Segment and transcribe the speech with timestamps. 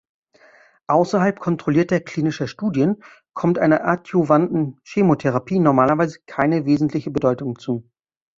[0.87, 3.03] Außerhalb kontrollierter klinischer Studien
[3.35, 7.87] kommt einer adjuvanten Chemotherapie normalerweise keine wesentliche Bedeutung zu.